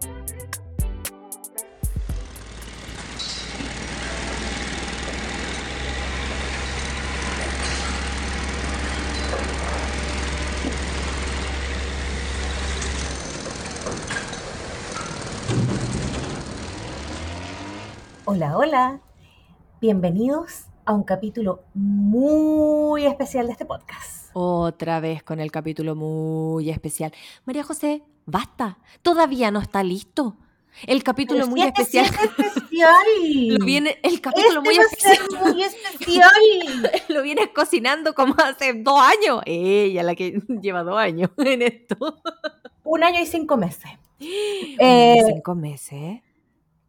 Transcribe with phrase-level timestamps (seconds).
[0.00, 0.10] Hola,
[18.56, 19.00] hola.
[19.80, 24.30] Bienvenidos a un capítulo muy especial de este podcast.
[24.32, 27.12] Otra vez con el capítulo muy especial.
[27.44, 28.78] María José, basta.
[29.02, 30.36] Todavía no está listo.
[30.86, 32.06] El capítulo Pero muy si este especial.
[32.06, 32.94] es especial.
[33.58, 35.52] Lo viene, el capítulo Este muy va a ser especial.
[35.52, 36.90] muy especial.
[37.08, 39.42] Lo vienes cocinando como hace dos años.
[39.46, 41.96] Ella, la que lleva dos años en esto.
[42.84, 43.90] Un año y cinco meses.
[44.20, 46.20] Eh, cinco meses.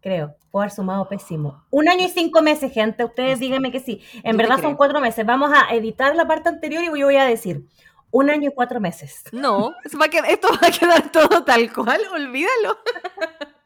[0.02, 0.36] creo.
[0.52, 1.64] Puedo haber sumado pésimo.
[1.70, 3.04] Un año y cinco meses, gente.
[3.06, 4.02] Ustedes díganme que sí.
[4.24, 5.24] En Yo verdad son cuatro meses.
[5.26, 7.68] Vamos a editar la parte anterior y yo voy a decir
[8.12, 9.24] un año y cuatro meses.
[9.32, 12.78] No, eso va a quedar- esto va a quedar todo tal cual, olvídalo.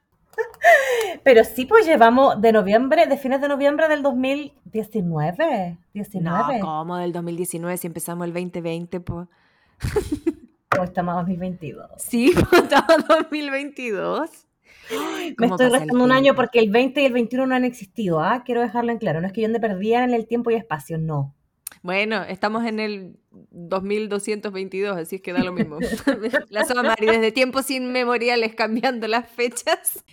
[1.24, 5.70] Pero sí, pues llevamos de noviembre, de fines de noviembre del 2019.
[5.70, 6.60] No, 19.
[6.60, 9.00] ¿cómo del 2019 si empezamos el 2020?
[9.00, 9.28] Pues.
[10.80, 11.90] O estamos en 2022.
[11.98, 14.30] Sí, estamos 2022.
[14.92, 17.64] Ay, Me ¿cómo estoy restando un año porque el 20 y el 21 no han
[17.64, 18.44] existido, ¿ah?
[18.44, 19.22] Quiero dejarlo en claro.
[19.22, 21.34] No es que yo ande perdida en el tiempo y espacio, no.
[21.84, 23.20] Bueno, estamos en el
[23.52, 25.78] 2222, así es que da lo mismo.
[26.50, 30.04] La Soa Mari, desde tiempos inmemoriales cambiando las fechas.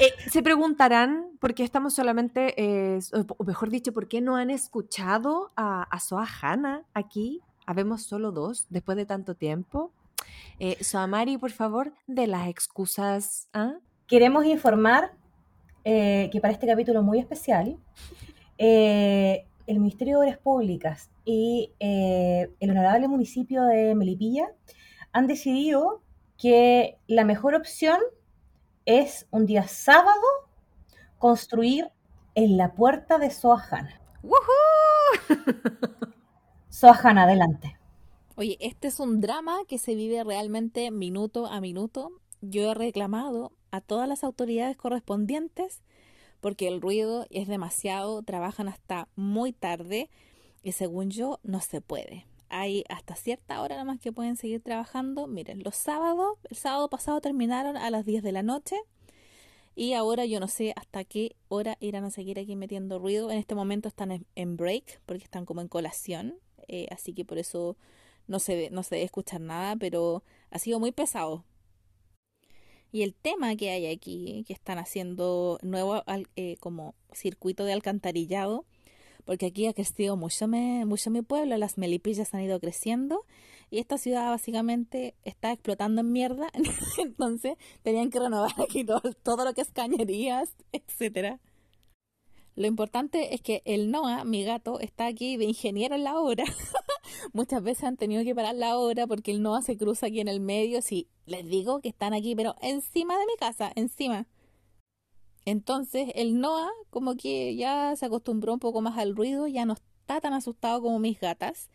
[0.00, 4.50] Eh, se preguntarán por qué estamos solamente, eh, o mejor dicho, por qué no han
[4.50, 7.42] escuchado a, a Soa Hanna aquí.
[7.66, 9.92] Habemos solo dos después de tanto tiempo.
[10.58, 13.48] Eh, Soa Mari, por favor, de las excusas.
[13.52, 13.74] ¿ah?
[14.06, 15.12] Queremos informar
[15.84, 17.78] eh, que para este capítulo muy especial,
[18.58, 24.48] eh, el Ministerio de Obras Públicas y eh, el honorable municipio de Melipilla
[25.12, 26.02] han decidido
[26.38, 27.98] que la mejor opción
[28.86, 30.22] es un día sábado
[31.18, 31.90] construir
[32.34, 34.00] en la puerta de Soajana.
[34.22, 35.36] ¡Woohoo!
[36.70, 37.78] Soajana, adelante.
[38.36, 42.10] Oye, este es un drama que se vive realmente minuto a minuto.
[42.40, 45.82] Yo he reclamado a todas las autoridades correspondientes
[46.40, 50.10] porque el ruido es demasiado, trabajan hasta muy tarde
[50.62, 52.26] y según yo no se puede.
[52.48, 55.26] Hay hasta cierta hora nomás que pueden seguir trabajando.
[55.26, 58.76] Miren, los sábados, el sábado pasado terminaron a las 10 de la noche
[59.74, 63.30] y ahora yo no sé hasta qué hora irán a seguir aquí metiendo ruido.
[63.30, 66.34] En este momento están en, break porque están como en colación,
[66.66, 67.76] eh, así que por eso
[68.26, 71.44] no se, no se debe escuchar nada, pero ha sido muy pesado.
[72.90, 76.02] Y el tema que hay aquí, que están haciendo nuevo
[76.36, 78.64] eh, como circuito de alcantarillado,
[79.24, 83.26] porque aquí ha crecido mucho, mucho mi pueblo, las melipillas han ido creciendo
[83.70, 86.48] y esta ciudad básicamente está explotando en mierda,
[86.98, 91.40] entonces tenían que renovar aquí todo, todo lo que es cañerías, etcétera.
[92.58, 96.42] Lo importante es que el Noah, mi gato, está aquí de ingeniero en la obra.
[97.32, 100.26] Muchas veces han tenido que parar la obra porque el Noah se cruza aquí en
[100.26, 100.82] el medio.
[100.82, 104.26] Sí, les digo que están aquí, pero encima de mi casa, encima.
[105.44, 109.74] Entonces, el Noah como que ya se acostumbró un poco más al ruido, ya no
[109.74, 111.70] está tan asustado como mis gatas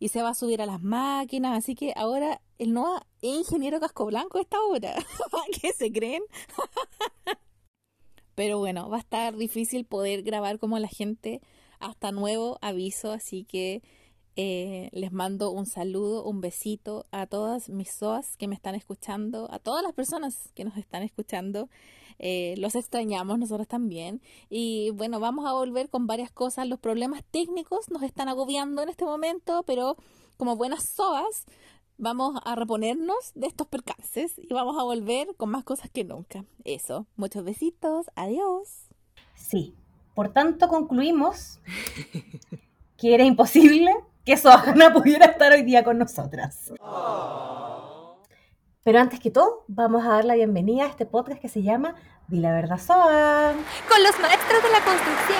[0.00, 4.06] y se va a subir a las máquinas, así que ahora el Noah ingeniero casco
[4.06, 4.96] blanco esta hora.
[5.62, 6.24] ¿Qué se creen?
[8.36, 11.40] Pero bueno, va a estar difícil poder grabar como la gente
[11.80, 13.82] hasta nuevo aviso, así que
[14.36, 19.48] eh, les mando un saludo, un besito a todas mis SOAS que me están escuchando,
[19.50, 21.70] a todas las personas que nos están escuchando.
[22.18, 24.20] Eh, los extrañamos nosotros también.
[24.50, 26.68] Y bueno, vamos a volver con varias cosas.
[26.68, 29.96] Los problemas técnicos nos están agobiando en este momento, pero
[30.36, 31.46] como buenas SOAS,
[31.98, 36.44] vamos a reponernos de estos percances y vamos a volver con más cosas que nunca.
[36.64, 38.88] Eso, muchos besitos, adiós.
[39.34, 39.74] Sí.
[40.14, 41.60] Por tanto, concluimos
[42.96, 46.72] que era imposible que Soajana pudiera estar hoy día con nosotras.
[48.82, 51.96] Pero antes que todo, vamos a dar la bienvenida a este podcast que se llama
[52.28, 53.52] Di la verdad, Soa.
[53.88, 55.38] Con los maestros de la construcción.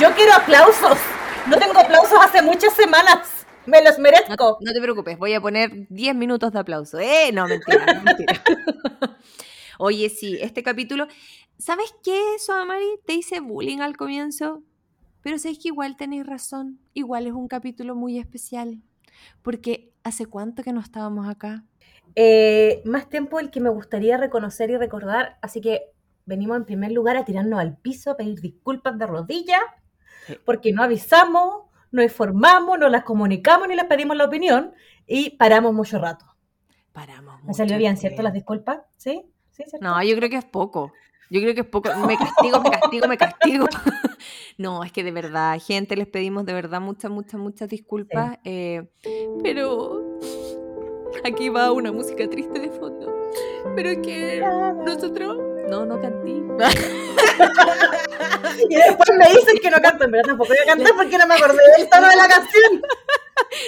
[0.00, 0.98] Yo quiero aplausos.
[1.46, 3.39] No tengo aplausos hace muchas semanas.
[3.66, 4.58] Me los No, merezco.
[4.60, 6.98] no te preocupes, voy a poner 10 minutos de aplauso.
[6.98, 7.30] ¡Eh!
[7.32, 8.42] No, mentira, mentira.
[9.78, 11.06] Oye, sí, este capítulo.
[11.58, 12.86] ¿Sabes qué, Soamari?
[13.06, 14.62] Te hice bullying al comienzo.
[15.22, 16.80] Pero sabes que igual tenéis razón.
[16.94, 18.80] Igual es un capítulo muy especial.
[19.42, 21.64] Porque ¿hace cuánto que no estábamos acá?
[22.16, 25.82] Eh, más tiempo el que me gustaría reconocer y recordar, así que
[26.26, 29.60] venimos en primer lugar a tirarnos al piso, a pedir disculpas de rodillas,
[30.44, 34.72] porque no avisamos, no informamos, no las comunicamos ni les pedimos la opinión
[35.06, 36.24] y paramos mucho rato.
[36.92, 37.42] Paramos.
[37.44, 38.22] Me salió mucho bien, ¿cierto?
[38.22, 38.80] Las disculpas.
[38.96, 39.22] ¿Sí?
[39.50, 39.78] ¿Sí, cierto?
[39.80, 40.92] No, yo creo que es poco.
[41.30, 41.88] Yo creo que es poco.
[42.06, 43.66] Me castigo, me castigo, me castigo.
[44.58, 48.38] No, es que de verdad, gente, les pedimos de verdad muchas, muchas, muchas disculpas.
[48.44, 48.90] eh,
[49.42, 50.18] pero
[51.24, 53.30] aquí va una música triste de fondo.
[53.74, 54.40] Pero es que
[54.84, 55.38] nosotros.
[55.70, 56.42] No, no cantí.
[58.68, 61.34] Y después me dicen que no canto, pero tampoco voy a cantar porque no me
[61.34, 62.82] acordé del tono de la canción.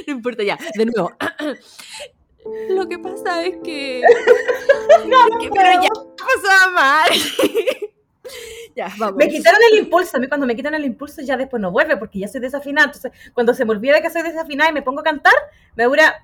[0.06, 1.10] No importa, ya, de nuevo.
[2.70, 4.02] Lo que pasa es que.
[5.40, 7.10] que- pero ya pasó a mal.
[8.76, 9.16] ya, vamos.
[9.16, 10.16] Me quitaron el impulso.
[10.16, 12.86] A mí cuando me quitan el impulso ya después no vuelve porque ya soy desafinada.
[12.86, 15.34] Entonces, cuando se me olvida que soy desafinada y me pongo a cantar,
[15.74, 16.20] me dura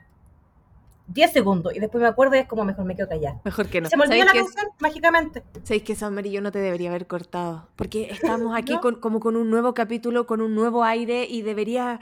[1.08, 1.74] 10 segundos.
[1.74, 3.40] Y después me acuerdo y es como mejor me quedo callada.
[3.44, 3.88] Mejor que no.
[3.88, 5.42] Se me ¿Sabéis la canción mágicamente.
[5.62, 7.68] Sabéis que Sam y yo no te debería haber cortado.
[7.76, 8.80] Porque estamos aquí ¿No?
[8.80, 12.00] con, como con un nuevo capítulo, con un nuevo aire y debería.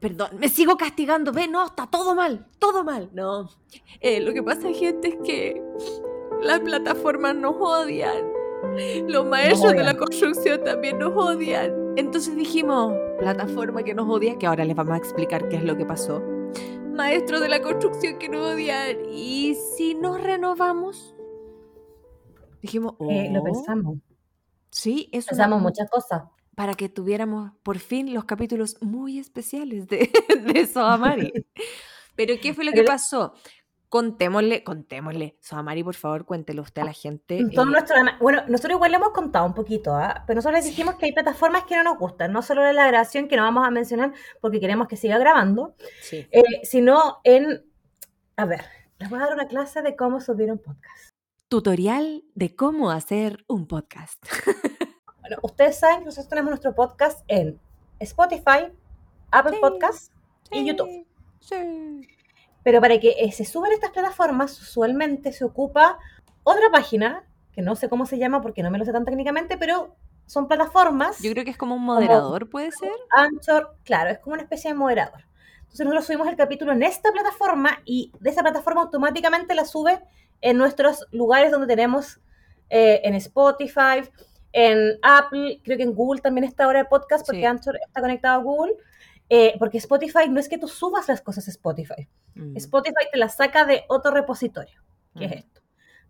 [0.00, 1.32] Perdón, me sigo castigando.
[1.32, 3.08] Ve, no, está todo mal, todo mal.
[3.12, 3.48] No.
[4.00, 5.62] Eh, lo que pasa, gente, es que
[6.42, 8.26] las plataformas nos odian.
[9.08, 11.72] Los maestros de la construcción también nos odian.
[11.96, 15.76] Entonces dijimos, plataforma que nos odia, que ahora les vamos a explicar qué es lo
[15.76, 16.22] que pasó.
[16.92, 18.96] Maestros de la construcción que nos odian.
[19.10, 21.14] ¿Y si nos renovamos?
[22.60, 23.98] Dijimos, Eh, lo "Oh, pensamos.
[24.70, 26.22] Sí, es una- Pensamos muchas cosas.
[26.54, 30.10] para que tuviéramos por fin los capítulos muy especiales de,
[30.56, 31.32] de Soamari.
[32.14, 33.32] Pero ¿qué fue lo que pasó?
[33.92, 35.36] Contémosle, contémosle.
[35.42, 37.44] Soamari, por favor, cuéntelo usted a la gente.
[37.54, 40.24] Todo eh, nuestro, bueno, nosotros igual le hemos contado un poquito, ¿ah?
[40.26, 42.86] pero nosotros les dijimos que hay plataformas que no nos gustan, no solo en la
[42.86, 46.26] grabación que no vamos a mencionar porque queremos que siga grabando, sí.
[46.30, 47.66] eh, sino en,
[48.38, 48.64] a ver,
[48.98, 51.10] les voy a dar una clase de cómo subir un podcast.
[51.48, 54.24] Tutorial de cómo hacer un podcast.
[55.20, 57.60] Bueno, ustedes saben que nosotros tenemos nuestro podcast en
[58.00, 58.72] Spotify,
[59.30, 60.10] Apple Sí, Podcasts
[60.50, 61.06] y YouTube.
[61.38, 62.08] Sí.
[62.62, 65.98] Pero para que eh, se suban estas plataformas, usualmente se ocupa
[66.44, 69.56] otra página, que no sé cómo se llama porque no me lo sé tan técnicamente,
[69.58, 71.20] pero son plataformas.
[71.20, 72.90] Yo creo que es como un moderador, ¿puede ser?
[73.10, 75.24] Anchor, claro, es como una especie de moderador.
[75.62, 80.00] Entonces nosotros subimos el capítulo en esta plataforma y de esa plataforma automáticamente la sube
[80.40, 82.20] en nuestros lugares donde tenemos
[82.70, 84.02] eh, en Spotify,
[84.52, 87.46] en Apple, creo que en Google también está ahora el podcast porque Sí.
[87.46, 88.74] Anchor está conectado a Google.
[89.28, 92.06] eh, porque Spotify no es que tú subas las cosas a Spotify.
[92.34, 94.80] Mm, Spotify te las saca de otro repositorio,
[95.18, 95.60] que es esto.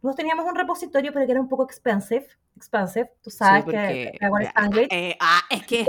[0.02, 2.26] Nosotros teníamos un repositorio, pero que era un poco expensive.
[2.56, 4.88] Expensive, tú Sí, sabes porque- que Spanglish.
[4.90, 5.88] Eh, ah, es que es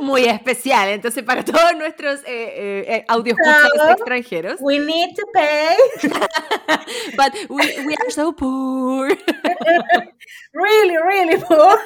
[0.00, 0.88] un muy especial.
[0.88, 3.92] Entonces, para todos nuestros eh, eh, eh, Claro.
[3.92, 5.76] extranjeros, We need to pay.
[7.16, 9.08] but we, we are so poor.
[10.52, 11.78] really, really poor.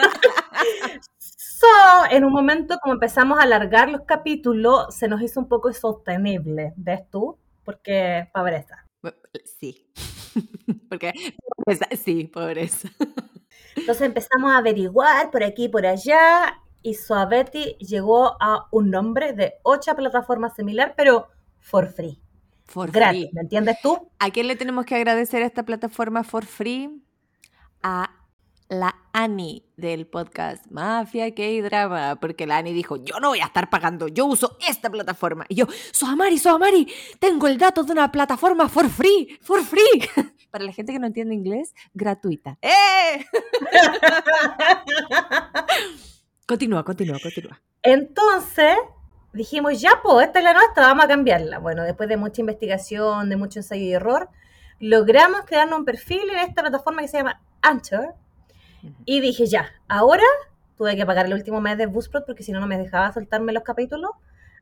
[1.18, 1.66] so,
[2.10, 6.72] en un momento, como empezamos a alargar los capítulos, se nos hizo un poco insostenible,
[6.76, 7.38] ¿ves tú?
[7.64, 8.86] Porque pobreza.
[9.44, 9.86] Sí.
[10.88, 11.12] Porque,
[11.56, 12.88] pobreza, sí, pobreza.
[13.76, 19.32] Entonces empezamos a averiguar por aquí y por allá, y Suavetti llegó a un nombre
[19.32, 21.28] de ocho plataformas similar, pero
[21.60, 22.20] for free.
[22.64, 23.30] For Gratis, free.
[23.34, 24.10] ¿me entiendes tú?
[24.18, 27.02] ¿A quién le tenemos que agradecer a esta plataforma for free?
[27.82, 28.10] A
[28.72, 33.68] la Ani del podcast Mafia K-Drama, porque la Ani dijo, yo no voy a estar
[33.68, 35.44] pagando, yo uso esta plataforma.
[35.48, 40.08] Y yo, Soamari, Soamari, tengo el dato de una plataforma for free, for free.
[40.50, 42.58] Para la gente que no entiende inglés, gratuita.
[42.62, 43.24] ¡Eh!
[46.46, 47.62] Continúa, continúa, continúa.
[47.82, 48.76] Entonces
[49.32, 51.58] dijimos, ya, pues, esta es la nuestra, vamos a cambiarla.
[51.58, 54.28] Bueno, después de mucha investigación, de mucho ensayo y error,
[54.78, 58.14] logramos crearnos un perfil en esta plataforma que se llama Anchor.
[59.04, 60.24] Y dije, ya, ahora
[60.76, 63.52] tuve que pagar el último mes de Buzzsprout porque si no, no me dejaba soltarme
[63.52, 64.10] los capítulos.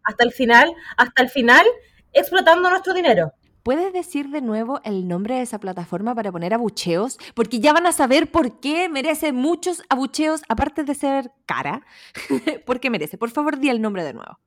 [0.02, 1.66] Hasta el final, hasta el final,
[2.12, 3.32] explotando nuestro dinero.
[3.62, 7.18] ¿Puedes decir de nuevo el nombre de esa plataforma para poner abucheos?
[7.34, 11.82] Porque ya van a saber por qué merece muchos abucheos, aparte de ser cara.
[12.66, 13.18] ¿Por qué merece?
[13.18, 14.38] Por favor, di el nombre de nuevo.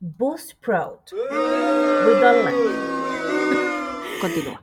[0.00, 1.12] Buzzsprout.
[1.12, 2.56] We don't like.
[4.20, 4.62] Continúa.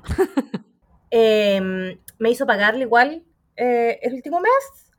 [1.11, 3.23] Eh, me hizo pagarle igual
[3.59, 4.91] eh, el último mes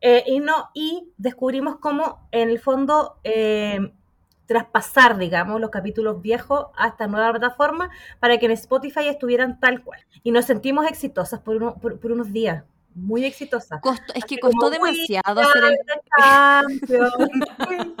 [0.00, 3.78] eh, y no y descubrimos cómo en el fondo eh,
[4.46, 9.82] traspasar digamos los capítulos viejos a esta nueva plataforma para que en Spotify estuvieran tal
[9.84, 12.64] cual y nos sentimos exitosas por, uno- por- por unos días
[12.94, 13.80] muy exitosas
[14.14, 15.76] es que Así costó "We demasiado hacer el...
[16.20, 17.94] are the champions".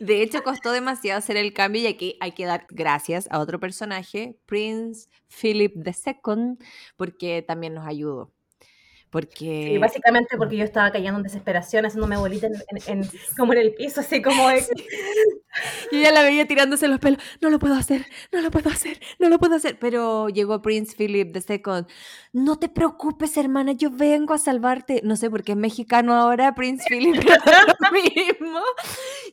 [0.00, 3.60] De hecho, costó demasiado hacer el cambio y aquí hay que dar gracias a otro
[3.60, 6.58] personaje, Prince Philip II,
[6.96, 8.32] porque también nos ayudó.
[9.14, 9.68] Porque...
[9.70, 13.60] Sí, básicamente porque yo estaba cayendo en desesperación, haciéndome bolita en, en- en- como en
[13.60, 14.66] el piso, así como de-
[15.92, 17.22] Yo ya la veía tirándose los pelos.
[17.40, 19.78] No lo puedo hacer, no lo puedo hacer, no lo puedo hacer.
[19.78, 21.86] Pero llegó Prince Philip II.
[22.32, 25.00] No te preocupes, hermana, yo vengo a salvarte.
[25.04, 28.58] No sé por qué es mexicano ahora, Prince Philip, pero lo mismo.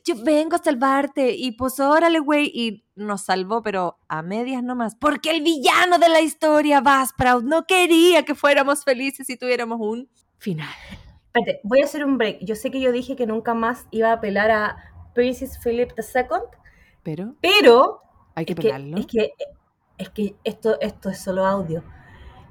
[0.04, 1.32] Yo vengo a salvarte.
[1.34, 2.52] Y pues órale, güey.
[2.54, 4.94] Y nos salvó, pero a medias nomás.
[4.94, 10.08] Porque el villano de la historia, Buzzsprout, no quería que fuéramos felices si tuviéramos un
[10.38, 10.68] final.
[11.26, 12.38] Espérate, voy a hacer un break.
[12.42, 14.76] Yo sé que yo dije que nunca más iba a apelar a
[15.14, 16.38] Princess Philip II,
[17.02, 18.02] Pero pero
[18.34, 18.96] hay que es que, pegarlo.
[18.98, 19.32] es que,
[19.98, 21.82] es que esto, esto es solo audio.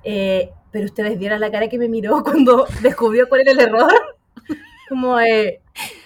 [0.03, 3.91] Eh, pero ustedes vieron la cara que me miró cuando descubrió cuál era el error.
[4.89, 5.61] Como, eh,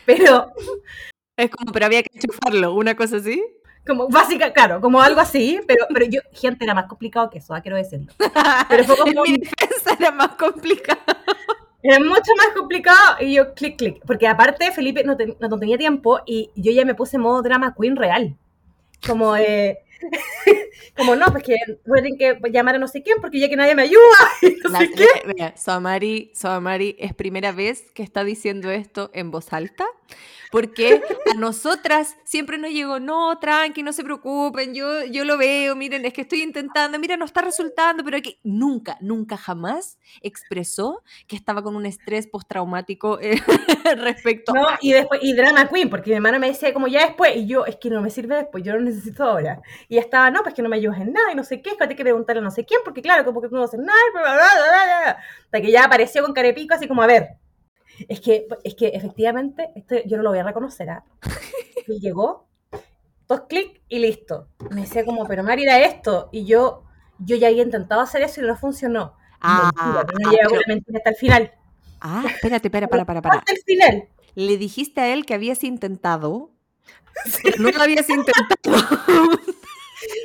[0.06, 0.52] pero,
[1.38, 3.44] Es como, pero había que enchufarlo, una cosa así.
[3.86, 7.54] Como básica, claro, como algo así, pero, pero yo, gente, era más complicado que eso,
[7.54, 8.12] ah, quiero decirlo.
[8.70, 11.00] Pero fue como- en mi defensa era más complicado.
[11.84, 14.02] Era mucho más complicado y yo clic, clic.
[14.08, 17.44] Porque aparte Felipe no, ten- no tenía tiempo y yo ya me puse en modo
[17.44, 18.36] drama queen real.
[19.06, 19.78] Como, eh,
[20.98, 23.50] como no, pues que voy a tener que llamar a no sé quién porque ya
[23.50, 24.02] que nadie me ayuda.
[24.64, 25.06] no La- sé qué.
[25.28, 29.86] mira, Soamari, Soamari es primera vez que está diciendo esto en voz alta,
[30.52, 35.76] porque a nosotras siempre nos llegó, no, tranqui, no se preocupen, yo, yo lo veo,
[35.76, 41.04] miren, es que estoy intentando, mira, no está resultando, pero que nunca, nunca jamás expresó
[41.28, 43.36] que estaba con un estrés postraumático eh,
[43.98, 44.78] respecto No, a...
[44.82, 47.66] y después, y drama queen, porque mi hermana me decía como ya después, y yo,
[47.66, 49.62] es que no me sirve después, yo lo necesito ahora.
[49.90, 51.76] Y estaba, no, pues que no me ayudas en nada, y no sé qué, es
[51.76, 53.80] que hay que preguntarle a no sé quién, porque claro, como que tú no haces
[53.80, 55.18] nada, bla, bla, bla, bla, bla.
[55.46, 57.38] Hasta que ya apareció con carepico, así como, a ver,
[58.08, 61.04] es que, es que efectivamente, esto yo no lo voy a reconocer, ¿ah?
[61.88, 62.48] Y llegó,
[63.28, 64.48] dos clics y listo.
[64.72, 66.84] Me decía como, pero Mari era esto, y yo,
[67.20, 69.14] yo ya había intentado hacer eso y no funcionó.
[69.42, 69.72] Ah,
[70.08, 71.52] mentira, no ah, pero- mentira hasta el final.
[72.02, 73.40] Ah, espérate, espera, para, para, para.
[73.40, 74.08] Hasta el final.
[74.36, 76.52] Le dijiste a él que habías intentado,
[77.60, 78.56] no lo habías intentado.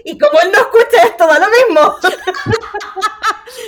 [0.04, 1.94] Y como él no escucha esto, da lo mismo.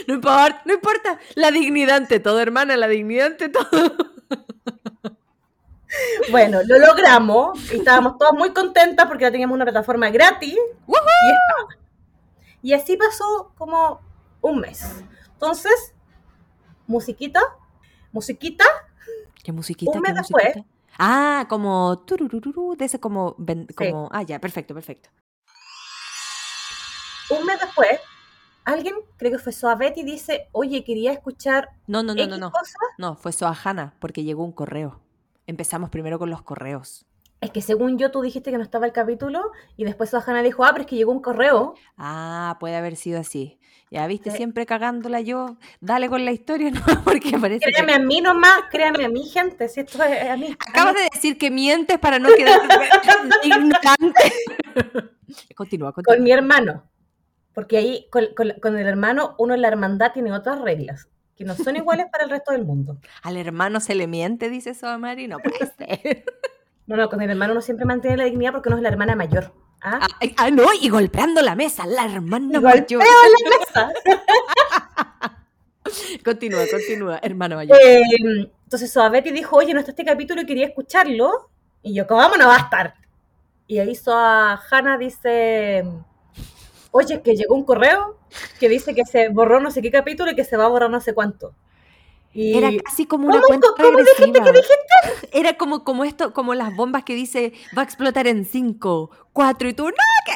[0.07, 1.19] No importa, no importa.
[1.35, 3.97] La dignidad ante todo, hermana, la dignidad ante todo.
[6.31, 10.57] Bueno, lo logramos y estábamos todas muy contentas porque ya teníamos una plataforma gratis.
[10.87, 11.69] ¡Woohoo!
[12.63, 14.01] Y, así pasó como
[14.41, 14.83] un mes.
[15.35, 15.95] Entonces,
[16.87, 17.41] musiquita,
[18.13, 18.65] musiquita,
[19.43, 19.91] ¿Qué musiquita?
[19.91, 20.55] Un ¿Qué mes después.
[20.99, 23.37] Ah, como tururururu, de ese como,
[23.75, 25.11] como, ah, ya, perfecto, perfecto.
[27.39, 27.89] Un mes después,
[28.65, 32.53] alguien, creo que fue Suavetti, dice, oye, quería escuchar No, no, no, no, X no.
[32.99, 35.01] No, fue Soahana, porque llegó un correo.
[35.47, 37.05] Empezamos primero con los correos.
[37.41, 40.65] Es que según yo, tú dijiste que no estaba el capítulo y después Suajana dijo,
[40.65, 41.75] ah, pero es que llegó un correo.
[41.99, 43.59] Ah, puede haber sido así.
[43.91, 44.37] Ya viste, Sí.
[44.39, 45.57] siempre cagándola yo.
[45.81, 46.81] Dale con la historia, ¿no?
[47.05, 47.73] Porque parece que...
[47.73, 50.57] Créanme a mí nomás, créanme a mí, gente, si esto es a mí.
[50.69, 52.61] Acabas de decir que mientes para no quedar
[53.43, 54.33] ignorante.
[55.57, 56.15] continúa, continúa.
[56.17, 56.85] con mi hermano.
[57.55, 61.45] Porque ahí, con, con- con el hermano, uno en la hermandad tiene otras reglas, que
[61.45, 62.97] no son iguales para el resto del mundo.
[63.23, 65.29] Al hermano se le miente, dice Soamari.
[65.29, 66.25] No puede ser.
[66.87, 69.15] No, no, con el hermano uno siempre mantiene la dignidad porque uno es la hermana
[69.15, 69.53] mayor.
[69.83, 70.01] ¿ah?
[70.03, 73.03] Ah, ah, no, y golpeando la mesa, la hermana Y mayor.
[73.03, 73.93] la mesa.
[76.25, 77.77] Continúa, continúa, hermano mayor.
[77.83, 78.01] Eh,
[78.65, 81.51] entonces Soavetti dijo, oye, no está este capítulo y quería escucharlo.
[81.83, 82.95] Y yo, ¿cómo no va a estar?
[83.67, 85.85] Y ahí Hannah dice,
[86.93, 88.17] oye, que llegó un correo
[88.61, 90.89] que dice que se borró no sé qué capítulo y que se va a borrar
[90.91, 91.55] no sé cuánto.
[92.35, 94.45] Y Era casi como una ¿Cómo- cuenta cómo dijiste regresiva.
[94.47, 95.39] que dijiste?
[95.39, 99.69] Era como, como esto, como las bombas que dice va a explotar en 5, 4
[99.69, 99.95] y tú, no,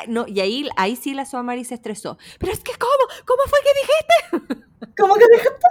[0.08, 0.26] no.
[0.28, 2.18] Y ahí, ahí sí la Soamari se estresó.
[2.38, 2.92] Pero es que, ¿cómo?
[3.24, 4.64] ¿Cómo fue que dijiste?
[4.98, 5.66] ¿Cómo que dejaste?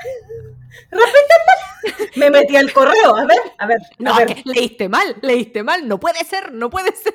[0.92, 2.10] Repíteme.
[2.16, 4.34] Me metí al correo, a ver, a ver, No, a ver.
[4.36, 7.14] que leíste mal, leíste mal, no puede ser, no puede ser.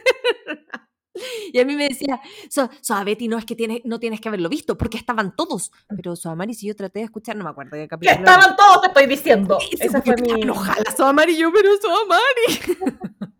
[1.53, 4.29] Y a mí me decía, so, so, Betty, no es que tienes, no tienes que
[4.29, 5.73] haberlo visto, porque estaban todos.
[5.89, 8.19] Pero Soamari, si yo traté de escuchar, no me acuerdo de Que capítulo.
[8.19, 9.59] estaban todos, te estoy diciendo.
[9.77, 10.43] Se Esa fue mi...
[10.43, 13.01] enojada Soamari, yo, pero Soamari.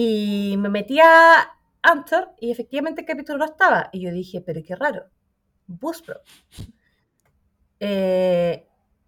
[0.00, 1.50] Y me metí a
[1.82, 3.88] Answer y efectivamente el capítulo no estaba.
[3.92, 5.06] Y yo dije, pero qué raro.
[5.66, 6.20] Buzzsprout.
[7.80, 8.66] Eh,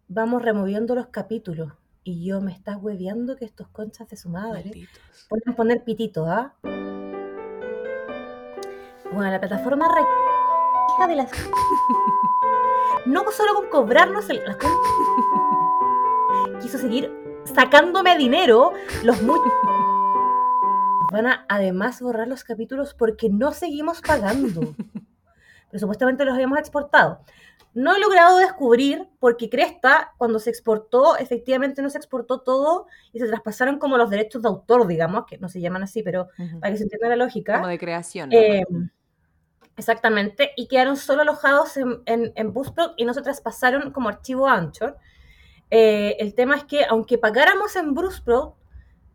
[0.08, 1.72] vamos removiendo los capítulos.
[2.02, 5.26] Y yo me estás hueveando que estos conchas de su madre Malditos.
[5.28, 6.56] pueden poner pitito, ¿ah?
[9.12, 10.02] Bueno, la plataforma re...
[10.94, 11.30] hija de las...
[13.06, 14.42] No solo con cobrarnos el...
[14.44, 14.56] las
[16.60, 17.10] Quiso seguir
[17.44, 19.38] sacándome dinero los muy...
[21.12, 24.74] Van a además borrar los capítulos porque no seguimos pagando.
[25.70, 27.20] Pero supuestamente los habíamos exportado.
[27.72, 33.20] No he logrado descubrir porque Cresta, cuando se exportó, efectivamente no se exportó todo y
[33.20, 36.28] se traspasaron como los derechos de autor, digamos, que no se llaman así, pero
[36.60, 37.54] para que se entienda la lógica.
[37.54, 38.32] Como de creación.
[38.32, 38.64] Eh,
[39.80, 44.46] exactamente, y quedaron solo alojados en, en, en Buzzsprout y no se traspasaron como archivo
[44.46, 44.96] a Anchor.
[45.70, 48.54] Eh, el tema es que aunque pagáramos en Buzzsprout,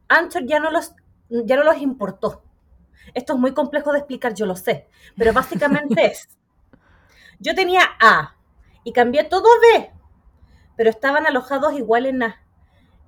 [0.07, 0.93] Anchor ya no los,
[1.29, 2.43] ya no los importó.
[3.13, 6.29] Esto es muy complejo de explicar, yo lo sé, pero básicamente es,
[7.39, 8.35] yo tenía A
[8.83, 9.91] y cambié todo a B,
[10.75, 12.41] pero estaban alojados igual en A.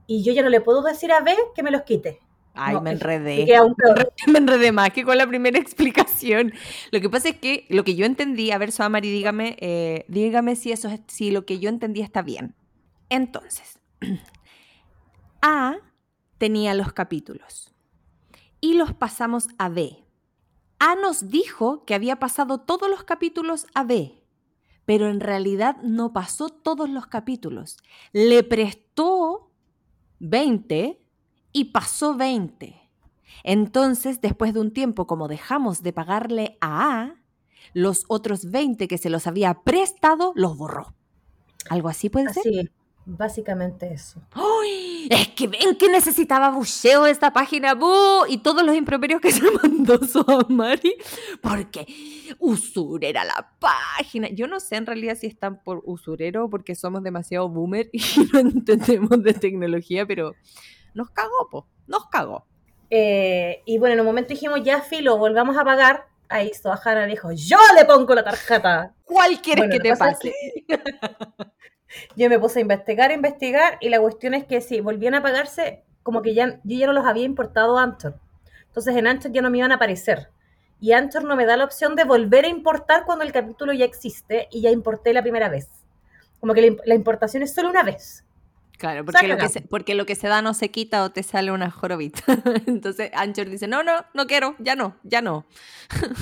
[0.06, 2.22] Y yo ya no le puedo decir a B que me los quite.
[2.58, 3.42] Ay, no, me enredé.
[3.42, 4.14] Y queda aún peor.
[4.28, 6.54] me enredé más que con la primera explicación.
[6.92, 10.56] Lo que pasa es que lo que yo entendí, a ver, Soamari, dígame, eh, dígame
[10.56, 12.56] si eso es, si lo que yo entendí está bien.
[13.10, 13.80] Entonces,
[15.42, 15.78] A
[16.38, 17.74] tenía los capítulos
[18.60, 20.04] y los pasamos a B.
[20.80, 24.22] A nos dijo que había pasado todos los capítulos a B,
[24.86, 27.78] pero en realidad no pasó todos los capítulos.
[28.14, 29.52] Le prestó
[30.20, 31.02] 20
[31.52, 32.76] y pasó 20.
[33.44, 37.16] Entonces, después de un tiempo, como dejamos de pagarle a A,
[37.74, 40.94] los otros 20 que se los había prestado los borró.
[41.70, 42.44] ¿Algo así puede ser?
[42.48, 42.70] Así,
[43.06, 44.22] básicamente eso.
[44.32, 45.08] ¡Ay!
[45.10, 48.26] Es que ven que necesitaba bucheo esta página ¡bu!
[48.28, 50.00] y todos los improperios que se mandó
[50.50, 50.96] Mari
[51.42, 51.86] porque
[52.40, 54.30] usurera la página.
[54.30, 58.02] Yo no sé en realidad si están por usurero porque somos demasiado boomer y
[58.32, 60.36] no entendemos de tecnología, pero
[60.98, 62.46] nos cagó, po, nos cagó.
[62.90, 66.08] Eh, y bueno, en un momento dijimos, ya filo, volvamos a pagar.
[66.28, 68.94] Ahí Sohana dijo, yo le pongo la tarjeta.
[69.06, 70.34] ¿Cuál quieres Bueno, que te es pase?
[72.18, 75.24] Yo me puse a investigar, a investigar, y la cuestión es que si volvían a
[75.24, 78.20] pagarse, como que ya, yo ya no los había importado a Anchor.
[78.68, 80.30] Entonces en Anchor ya no me iban a aparecer.
[80.82, 83.86] Y Anchor no me da la opción de volver a importar cuando el capítulo ya
[83.86, 85.70] existe y ya importé la primera vez.
[86.42, 88.27] Como que la importación es solo una vez.
[88.78, 91.24] Claro, porque lo, que se, porque lo que se da no se quita o te
[91.24, 92.22] sale una jorobita.
[92.68, 95.46] Entonces Anchor dice, no, no, no quiero, ya no, ya no.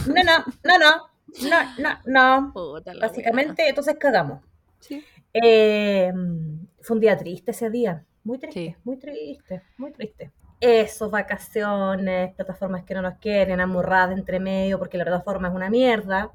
[0.07, 1.09] No, no, no, no,
[1.49, 2.53] no, no, no.
[2.53, 4.41] Puta Básicamente, entonces cagamos.
[4.79, 5.03] Sí.
[5.33, 6.13] Eh,
[6.81, 8.05] fue un día triste ese día.
[8.23, 8.75] Muy triste, Sí.
[8.83, 10.31] muy triste, muy triste.
[10.61, 15.69] Eso, vacaciones, plataformas que no nos quieren, amurrada entre medio porque la plataforma es una
[15.69, 16.31] mierda.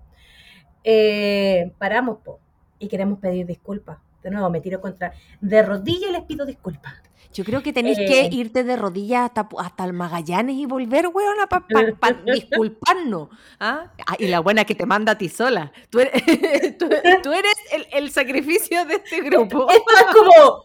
[0.84, 2.40] Eh, paramos, po,
[2.78, 3.98] y queremos pedir disculpas.
[4.22, 5.12] De nuevo, me tiro contra.
[5.40, 6.94] De rodillas les pido disculpas.
[7.32, 8.06] Yo creo que tenéis Eh.
[8.06, 11.64] que irte de rodillas hasta, hasta el Magallanes y volver, weona, para
[12.26, 13.28] disculparnos.
[13.60, 13.86] ¿ah?
[14.06, 15.70] Ah, y la buena que te manda a ti sola.
[15.90, 16.12] Tú eres,
[16.78, 16.88] tú,
[17.22, 19.68] tú eres el, el sacrificio de este grupo.
[19.70, 20.64] Esto es como.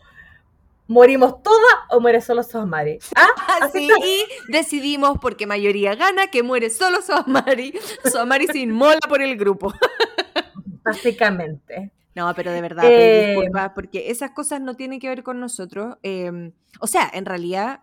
[0.88, 3.00] ¿Morimos todas o muere solo Sohmari?
[3.16, 3.28] ¿Ah?
[3.64, 7.74] Así, y decidimos, porque mayoría gana, que muere solo Soamari.
[8.12, 9.74] Soamari se inmola por el grupo.
[10.84, 11.92] Básicamente.
[12.16, 15.98] No, pero de verdad, Eh, disculpas, porque esas cosas no tienen que ver con nosotros.
[16.04, 17.82] eh, o sea, en realidad,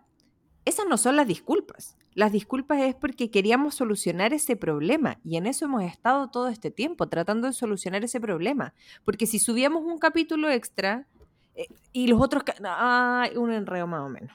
[0.65, 1.97] esas no son las disculpas.
[2.15, 6.69] Las disculpas es porque queríamos solucionar ese problema y en eso hemos estado todo este
[6.71, 8.73] tiempo tratando de solucionar ese problema.
[9.03, 11.07] Porque si subíamos un capítulo extra
[11.55, 12.43] eh, y los otros...
[12.63, 14.31] Ay, un enredo más o menos.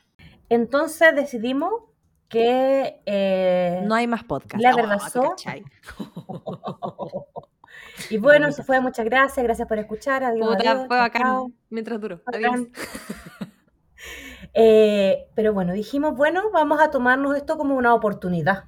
[0.49, 1.73] Entonces decidimos
[2.29, 3.01] que.
[3.07, 4.61] eh, No hay más podcast.
[4.63, 5.65] La Oh, verdad ¿te so- cachai?
[8.11, 10.25] Y bueno, se fue, muchas gracias, gracias por escuchar.
[10.25, 11.53] Adiós, Puta, adiós, fue bacán chao.
[11.71, 12.21] mientras duró.
[12.25, 12.45] Bacán.
[12.45, 12.69] Adiós.
[14.55, 18.65] Eh, pero bueno, dijimos, bueno, vamos a tomarnos esto como una oportunidad.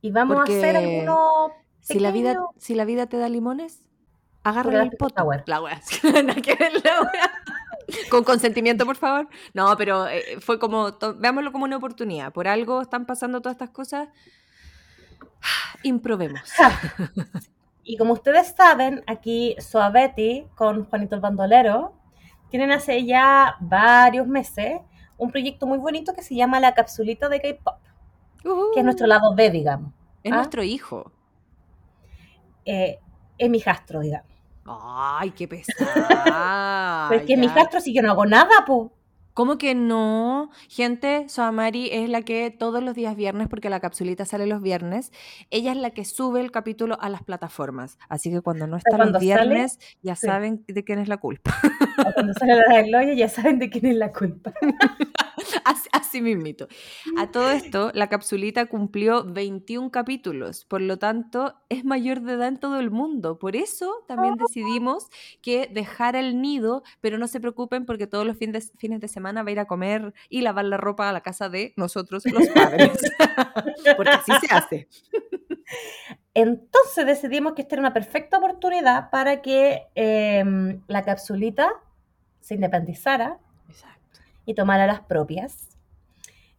[0.00, 3.82] Y vamos a hacer Porque algunos Si la, vida, si la vida te da limones,
[4.44, 5.42] agarra la el sour.
[5.46, 5.80] La wea.
[8.10, 9.28] Con consentimiento, por favor.
[9.54, 12.32] No, pero eh, fue como, veámoslo como una oportunidad.
[12.32, 14.08] Por algo están pasando todas estas cosas.
[15.82, 16.52] Improbemos.
[17.84, 21.94] Y como ustedes saben, aquí Soavetti con Juanito el Bandolero
[22.50, 24.80] tienen hace ya varios meses
[25.16, 27.78] un proyecto muy bonito que se llama La Capsulita de K-Pop,
[28.74, 29.92] que es nuestro lado B, digamos.
[30.22, 30.36] Es ¿ah?
[30.36, 31.12] nuestro hijo.
[32.64, 32.98] Eh,
[33.38, 34.30] es mi jastro, digamos.
[34.64, 37.06] Ay, qué pesada.
[37.08, 37.54] Pero es que es mi ya.
[37.54, 38.92] jastro si yo no hago nada, po.
[39.34, 40.50] ¿Cómo que no?
[40.68, 45.10] Gente, Soamari es la que todos los días viernes, porque la capsulita sale los viernes,
[45.50, 47.98] ella es la que sube el capítulo a las plataformas.
[48.10, 50.26] Así que cuando no está los sale, viernes, ya sí.
[50.26, 51.54] saben de quién es la culpa.
[51.98, 54.52] O Cuando sale la del hoyo ya saben de quién es la culpa.
[55.64, 56.68] así, así mismito.
[57.16, 62.48] A todo esto, la capsulita cumplió 21 capítulos, por lo tanto, es mayor de edad
[62.48, 63.38] en todo el mundo.
[63.38, 65.08] Por eso también decidimos
[65.40, 69.08] que dejar el nido, pero no se preocupen porque todos los fines de, fines de
[69.08, 72.24] semana va a ir a comer y lavar la ropa a la casa de nosotros,
[72.26, 72.90] los padres.
[73.96, 74.88] porque así se hace.
[76.34, 81.70] Entonces decidimos que esta era una perfecta oportunidad para que em, la capsulita
[82.40, 84.20] se independizara Exacto.
[84.46, 85.68] y tomara las propias.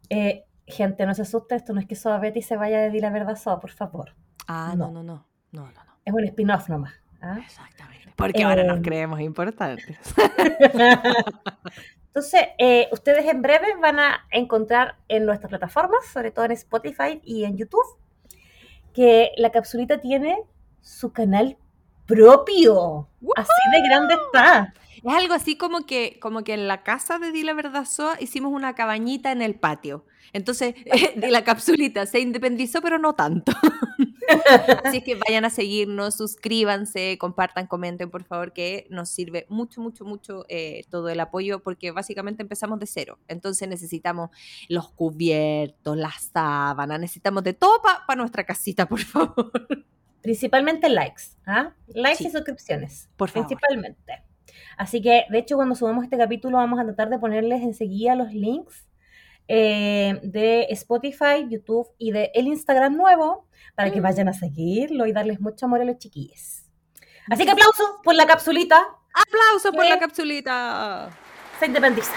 [0.10, 3.00] Eh, gente, no se asuste, esto no es que Soa Betty se vaya de Di
[3.00, 4.14] la Verdad Soa, por favor.
[4.48, 4.88] Ah, No.
[4.92, 5.28] no, no, no.
[5.52, 5.82] No, no.
[6.06, 6.94] Es un spin-off nomás.
[7.22, 7.40] ¿ah?
[7.44, 8.12] Exactamente.
[8.16, 8.84] Porque ahora nos Em.
[8.84, 9.86] creemos importantes.
[12.16, 17.20] Entonces, eh, ustedes en breve van a encontrar en nuestras plataformas, sobre todo en Spotify
[17.24, 17.98] y en YouTube,
[18.94, 20.44] que la capsulita tiene
[20.80, 21.58] su canal
[22.06, 23.08] propio.
[23.36, 24.76] Así de grande está.
[25.04, 28.22] Es algo así como que, como que en la casa de Di la Verdad Soa
[28.22, 30.06] hicimos una cabañita en el patio.
[30.34, 30.76] Entonces,
[31.16, 33.54] de la capsulita se independizó, pero no tanto.
[34.84, 39.82] Así es que vayan a seguirnos, suscríbanse, compartan, comenten, por favor, que nos sirve mucho,
[39.82, 43.20] mucho, mucho eh, todo el apoyo, porque básicamente empezamos de cero.
[43.28, 44.30] Entonces necesitamos
[44.70, 49.52] los cubiertos, las sábanas, necesitamos de todo para nuestra casita, por favor.
[50.22, 51.24] Principalmente likes.
[51.46, 51.74] ¿ah?
[51.88, 52.28] Likes Sí.
[52.28, 53.10] y suscripciones.
[53.18, 53.48] Por favor.
[53.48, 54.24] Principalmente.
[54.78, 58.34] Así que, de hecho, cuando subamos este capítulo, vamos a tratar de ponerles enseguida los
[58.34, 58.86] links
[59.48, 64.04] eh, de Spotify, YouTube y de el Instagram nuevo para que Mm.
[64.04, 66.64] vayan a seguirlo y darles mucho amor a los chiquillos.
[67.30, 68.86] Así que aplausos por la capsulita.
[69.14, 71.10] ¡Aplausos por la capsulita!
[71.60, 72.12] Se independiza.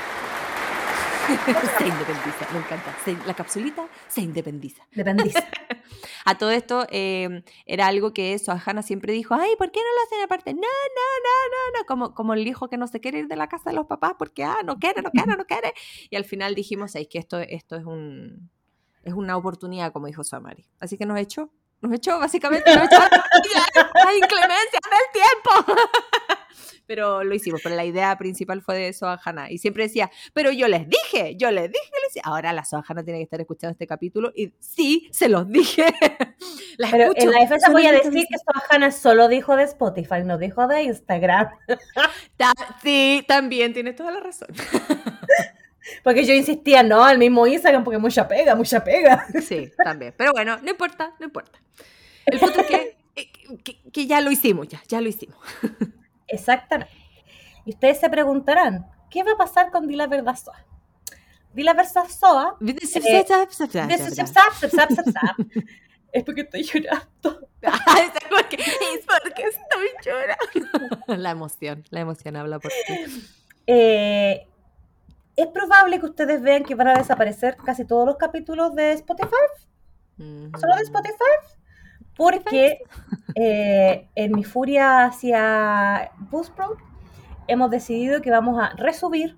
[1.79, 2.97] Se independiza, me encanta.
[3.05, 4.83] Se- la capsulita se independiza.
[4.93, 5.45] Dependiza.
[6.25, 10.03] A todo esto eh, era algo que Sohana siempre dijo, ay, ¿por qué no lo
[10.07, 10.55] hacen aparte?
[10.55, 13.37] No, no, no, no, no, como, como el hijo que no se quiere ir de
[13.37, 15.73] la casa de los papás porque, ah, no quiere, no quiere, no quiere.
[16.11, 18.51] Y al final dijimos, es que esto, esto es, un,
[19.05, 20.67] es una oportunidad, como dijo Samari.
[20.81, 22.99] Así que nos echó, nos echó, básicamente, nos echó
[24.05, 25.83] la inclemencia del tiempo.
[26.87, 29.51] Pero lo hicimos, pero la idea principal fue de Sohana.
[29.51, 32.23] Y siempre decía, pero yo les dije, yo les dije les decía.
[32.25, 35.85] Ahora la Sohana tiene que estar escuchando este capítulo y sí, se los dije.
[36.79, 40.23] La Pero escucho, en la defensa voy a decir que Sohana solo dijo de Spotify,
[40.25, 41.49] no dijo de Instagram.
[42.37, 44.49] Ta- sí, también tienes toda la razón.
[46.05, 49.25] Porque yo insistía, no, al mismo Instagram, porque mucha pega, mucha pega.
[49.41, 50.13] Sí, también.
[50.17, 51.61] Pero bueno, no importa, no importa.
[52.27, 53.31] El punto es que, eh,
[53.63, 55.39] que, que ya lo hicimos, ya, ya lo hicimos.
[56.29, 56.93] Exactamente.
[57.65, 60.65] Y ustedes se preguntarán, ¿qué va a pasar con Dila Verdad Soa?
[61.53, 62.57] Dila Verdad Soa
[65.55, 65.65] Eh,
[66.13, 67.49] es porque estoy llorando.
[67.63, 71.05] Ay, es porque, es porque estoy llorando.
[71.23, 72.95] La emoción, la emoción habla por ti.
[73.67, 74.47] Eh,
[75.37, 79.29] es probable que ustedes vean que van a desaparecer casi todos los capítulos de Spotify,
[80.17, 81.35] solo de Spotify,
[82.17, 82.79] porque
[83.35, 86.79] eh, en mi furia hacia Buzzsprout
[87.49, 89.37] hemos decidido que vamos a resubir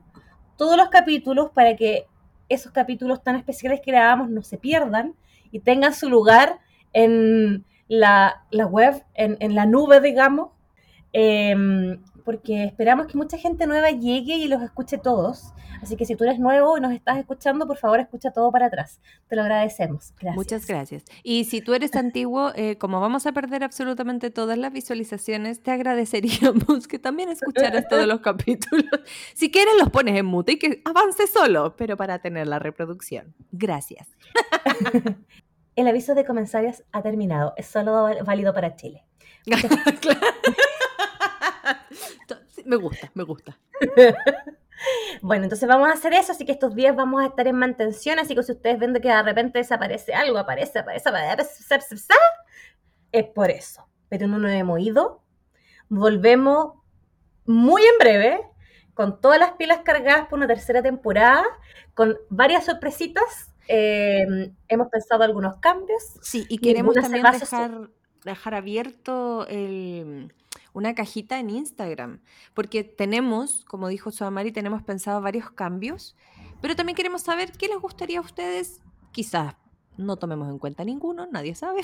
[0.56, 2.06] todos los capítulos para que
[2.48, 5.14] esos capítulos tan especiales que grabamos no se pierdan
[5.50, 6.58] y tengan su lugar
[6.92, 10.50] en la, la web, en, en la nube, digamos,
[11.12, 15.54] Em, porque esperamos que mucha gente nueva llegue y los escuche todos.
[15.80, 18.66] Así que si tú eres nuevo y nos estás escuchando, por favor escucha todo para
[18.66, 19.00] atrás.
[19.28, 20.12] Te lo agradecemos.
[20.20, 20.36] Gracias.
[20.36, 21.04] Muchas gracias.
[21.22, 25.70] Y si tú eres antiguo, eh, como vamos a perder absolutamente todas las visualizaciones, te
[25.70, 28.84] agradeceríamos que también escucharas todos los capítulos.
[29.32, 33.34] Si quieres, los pones en mute y que avance solo, pero para tener la reproducción.
[33.52, 34.06] Gracias.
[35.76, 37.54] El aviso de comentarios ha terminado.
[37.56, 39.06] Es solo válido para Chile.
[40.00, 40.20] Claro.
[42.64, 43.58] Me gusta, me gusta.
[45.22, 48.18] Bueno, entonces vamos a hacer eso, así que estos días vamos a estar en mantención,
[48.20, 52.14] así que si ustedes ven que de repente desaparece algo, aparece, aparece, aparece, aparece,
[53.10, 53.86] es por eso.
[54.08, 55.22] Pero no nos hemos ido.
[55.88, 56.74] Volvemos
[57.44, 58.40] muy en breve,
[58.94, 61.44] con todas las pilas cargadas por una tercera temporada,
[61.94, 63.52] con varias sorpresitas.
[63.66, 66.02] Eh, hemos pensado algunos cambios.
[66.22, 67.24] Sí, y queremos también
[68.24, 70.32] dejar abierto el-
[70.72, 72.20] una cajita en Instagram,
[72.54, 76.16] porque tenemos, como dijo Suamari, tenemos pensado varios cambios,
[76.60, 78.80] pero también queremos saber qué les gustaría a ustedes,
[79.12, 79.54] quizás
[79.96, 81.82] no tomemos en cuenta ninguno, nadie sabe,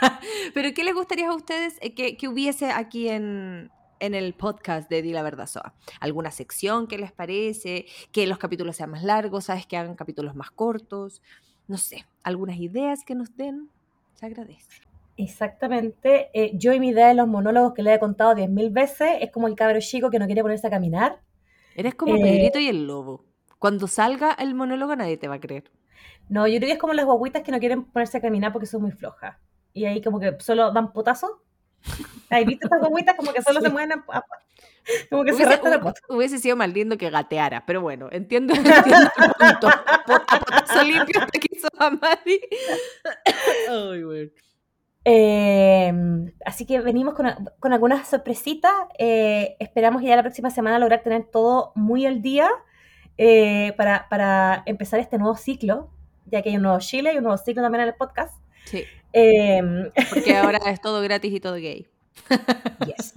[0.54, 3.70] pero qué les gustaría a ustedes eh, que, que hubiese aquí en,
[4.00, 5.74] en el podcast de Di la Verdad Soa.
[6.00, 7.86] ¿Alguna sección que les parece?
[8.12, 9.66] Que los capítulos sean más largos, ¿sabes?
[9.66, 11.22] Que hagan capítulos más cortos.
[11.66, 13.70] No sé, algunas ideas que nos den.
[14.14, 14.85] Se agradece.
[15.16, 16.28] Exactamente.
[16.34, 19.30] Eh, yo y mi idea de los monólogos que le he contado 10.000 veces es
[19.30, 21.20] como el cabro chico que no quiere ponerse a caminar.
[21.74, 23.24] Eres como Eh, Pedrito y el lobo.
[23.58, 25.70] Cuando salga el monólogo nadie te va a creer.
[26.28, 28.66] No, yo creo que es como las guaguitas que no quieren ponerse a caminar porque
[28.66, 29.36] son muy flojas.
[29.72, 31.30] Y ahí como que solo dan potazos.
[32.30, 34.24] ¿Has visto estas guaguitas como que solo se mueven a, a-
[35.10, 36.02] como que se Hubiese, arrastran a hu- potas?
[36.08, 39.68] hubiese sido más lindo que gateara, pero bueno, entiendo, entiendo el punto.
[39.68, 42.40] A po- a potazo limpio te quiso a Mari.
[43.70, 44.32] Ay, güey.
[45.08, 45.92] Eh,
[46.44, 47.26] así que venimos con,
[47.60, 48.72] con algunas sorpresitas.
[48.98, 52.48] Eh, esperamos ya la próxima semana lograr tener todo muy al día
[53.16, 55.90] eh, para, para empezar este nuevo ciclo,
[56.26, 58.34] ya que hay un nuevo Chile y un nuevo ciclo también en el podcast.
[58.64, 59.62] Sí, Eh,
[60.10, 61.86] porque ahora es todo gratis y todo gay.
[62.84, 63.14] yes.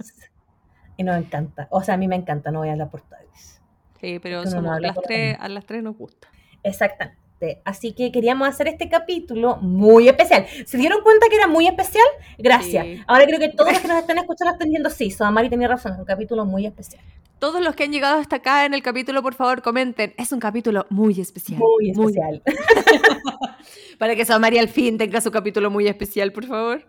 [0.96, 1.66] Y nos encanta.
[1.70, 3.60] O sea, a mí me encanta, no voy a hablar por todos.
[4.00, 6.28] Sí, pero no somos habla las tres, a las tres nos gusta.
[6.62, 7.18] Exactamente.
[7.64, 10.46] Así que queríamos hacer este capítulo muy especial.
[10.66, 12.06] ¿Se dieron cuenta que era muy especial?
[12.38, 12.84] Gracias.
[12.84, 13.02] Sí.
[13.06, 15.92] Ahora creo que todos los que nos están escuchando están diciendo sí, Mari tenía razón,
[15.92, 17.02] es un capítulo muy especial.
[17.38, 20.12] Todos los que han llegado hasta acá en el capítulo, por favor, comenten.
[20.18, 21.58] Es un capítulo muy especial.
[21.58, 22.42] Muy especial.
[23.98, 26.84] Para que María al fin tenga su capítulo muy especial, por favor.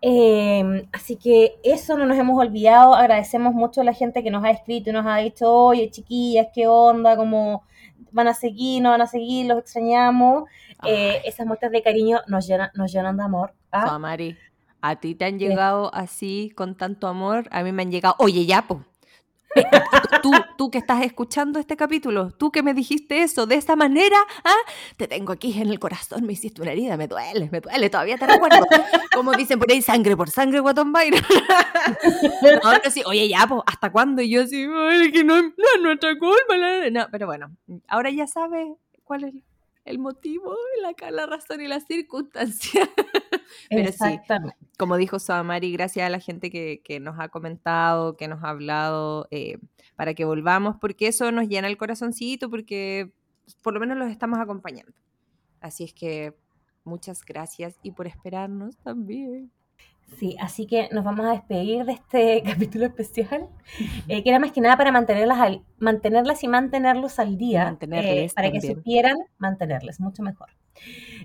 [0.00, 2.94] Eh, así que eso no nos hemos olvidado.
[2.94, 6.48] Agradecemos mucho a la gente que nos ha escrito y nos ha dicho, oye, chiquillas,
[6.54, 7.64] qué onda, cómo
[8.12, 10.44] van a seguir, no van a seguir, los extrañamos.
[10.84, 13.52] Eh, esas muestras de cariño nos llenan, nos llenan de amor.
[13.72, 13.84] ¿ah?
[14.80, 15.48] A ti te han ¿Qué?
[15.48, 17.48] llegado así, con tanto amor.
[17.50, 18.84] A mí me han llegado, oye, ya, po.
[20.22, 24.16] Tú, tú que estás escuchando este capítulo, tú que me dijiste eso de esta manera,
[24.44, 24.56] ¿ah?
[24.96, 28.18] te tengo aquí en el corazón, me hiciste una herida, me duele, me duele, todavía
[28.18, 28.66] te recuerdo.
[29.14, 31.22] Como dicen por ahí, sangre por sangre, Guatón Byron.
[32.42, 34.22] Pero sí, oye, ya, pues, ¿hasta cuándo?
[34.22, 36.56] Y yo así, ay, que no, es nuestra culpa.
[36.56, 36.90] la-".
[36.90, 37.54] No, pero bueno,
[37.86, 38.68] ahora ya sabes
[39.04, 39.34] cuál es
[39.84, 42.88] el motivo, la, la razón y la circunstancia.
[43.70, 44.20] Pero sí,
[44.78, 48.50] como dijo Samari, gracias a la gente que, que nos ha comentado, que nos ha
[48.50, 49.58] hablado, eh,
[49.96, 53.12] para que volvamos, porque eso nos llena el corazoncito, porque
[53.62, 54.92] por lo menos los estamos acompañando.
[55.60, 56.34] Así es que
[56.84, 59.50] muchas gracias y por esperarnos también.
[60.16, 63.48] Sí, así que nos vamos a despedir de este capítulo especial,
[64.08, 68.32] eh, que era más que nada para mantenerlas, al- mantenerlas y mantenerlos al día, Mantenerles
[68.32, 68.76] eh, para que también.
[68.76, 70.48] supieran mantenerles, mucho mejor.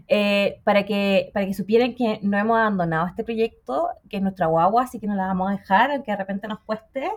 [0.07, 4.47] Eh, para, que, para que supieran que no hemos abandonado este proyecto, que es nuestra
[4.47, 7.09] guagua, así que no la vamos a dejar, aunque de repente nos cueste,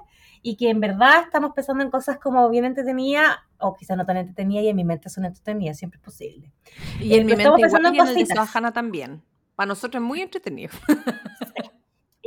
[0.43, 4.19] y que en verdad estamos pensando en cosas como bien entretenidas, o quizás no tan
[4.19, 6.53] entretenidas, y en mi mente son entretenidas, siempre es posible.
[7.01, 9.23] Y Eh, en mi pero estamos mente igual pensando en y en el de también.
[9.57, 10.73] Para nosotros es muy entretenido.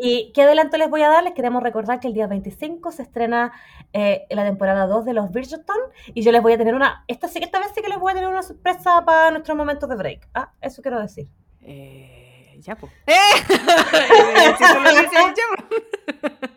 [0.02, 1.24] ¿Y qué adelanto les voy a dar?
[1.24, 3.52] Les queremos recordar que el día 25 se estrena
[3.94, 5.78] eh, la temporada 2 de los Bridgerton
[6.14, 8.16] y yo les voy a tener una, esta, esta vez sí que les voy a
[8.16, 10.30] tener una sorpresa para nuestros momentos de break.
[10.34, 11.28] Ah, eso quiero decir.
[11.62, 12.92] Eh, ya, pues.
[13.08, 13.16] ¡Eh!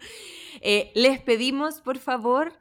[0.65, 2.53] Eh, les pedimos, por favor,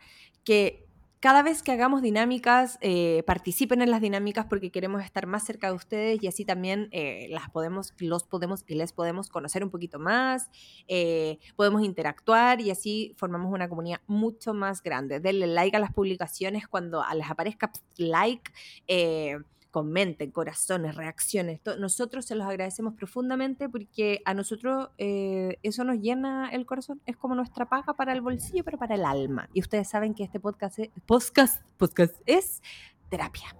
[0.43, 0.87] que
[1.21, 5.67] cada vez que hagamos dinámicas, eh, participen en las dinámicas porque queremos estar más cerca
[5.67, 9.69] de ustedes y así también eh, las podemos, los podemos y les podemos conocer un
[9.69, 10.49] poquito más,
[10.87, 15.19] eh, podemos interactuar y así formamos una comunidad mucho más grande.
[15.19, 18.51] Denle like a las publicaciones cuando les aparezca like.
[19.71, 21.59] Comenten, corazones, reacciones.
[21.79, 27.01] Nosotros se los agradecemos profundamente porque a nosotros eh, eso nos llena el corazón.
[27.05, 29.49] Es como nuestra paga para el bolsillo, pero para el alma.
[29.53, 32.61] Y ustedes saben que este podcast es, podcast, podcast es
[33.09, 33.55] terapia.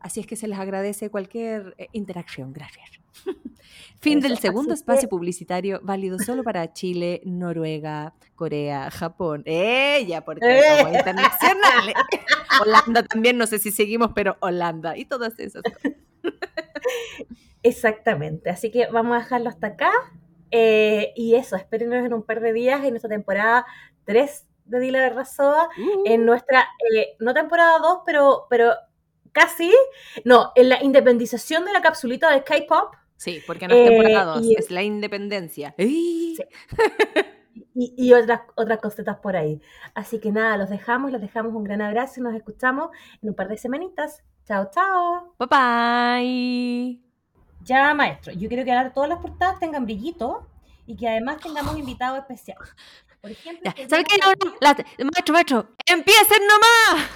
[0.00, 2.52] Así es que se les agradece cualquier eh, interacción.
[2.52, 2.88] Gracias.
[4.00, 9.42] fin Eso, del segundo espacio que- publicitario válido solo para Chile, Noruega, Corea, Japón.
[9.44, 10.24] ¡Ella!
[10.24, 10.62] Porque ¡Eh!
[10.78, 11.94] somos internacionales.
[12.62, 15.92] Holanda también, no sé si seguimos, pero Holanda y todas esas cosas.
[17.62, 18.50] Exactamente.
[18.50, 19.90] Así que vamos a dejarlo hasta acá.
[20.50, 23.66] Eh, y eso, espérenos en un par de días en nuestra temporada
[24.04, 25.68] 3 de Dile la Verdad Soa.
[26.04, 28.72] en nuestra, eh, no temporada 2, pero, pero
[29.32, 29.72] casi,
[30.24, 34.24] no, en la independización de la capsulita de K-pop Sí, porque no es Eh, temporada
[34.36, 35.74] 2, y- es la independencia.
[37.80, 39.60] Y, y otras, otras cositas por ahí.
[39.94, 42.90] Así que nada, los dejamos, les dejamos un gran abrazo y nos escuchamos
[43.22, 44.22] en un par de semanitas.
[44.46, 45.34] Chao, chao.
[45.38, 47.00] Bye bye.
[47.62, 50.46] Ya, maestro, yo quiero que ahora todas las portadas tengan brillito
[50.86, 52.68] y que además tengamos invitados especiales.
[53.20, 54.44] Por ejemplo, Ya, que ¿Sabe día- qué?
[54.44, 54.74] No, no, la-
[55.12, 57.10] maestro, maestro, empiecen nomás.